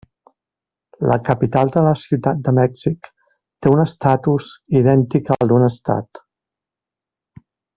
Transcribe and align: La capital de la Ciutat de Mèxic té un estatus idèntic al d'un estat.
La 1.09 1.17
capital 1.27 1.69
de 1.75 1.83
la 1.87 1.91
Ciutat 2.03 2.41
de 2.47 2.53
Mèxic 2.59 3.09
té 3.65 3.75
un 3.75 3.83
estatus 3.85 4.49
idèntic 4.83 5.31
al 5.37 5.53
d'un 5.53 5.67
estat. 5.71 6.25